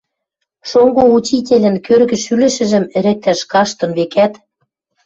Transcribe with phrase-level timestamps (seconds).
[0.69, 4.33] Шонгы учительӹн кӧргӹ шӱлӹшӹжӹм ӹрӹктӓш каштын, векӓт.